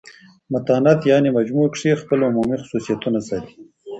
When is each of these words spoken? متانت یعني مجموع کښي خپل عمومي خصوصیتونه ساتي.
متانت 0.51 0.99
یعني 1.11 1.27
مجموع 1.37 1.65
کښي 1.73 1.91
خپل 2.01 2.19
عمومي 2.27 2.55
خصوصیتونه 2.61 3.19
ساتي. 3.27 3.55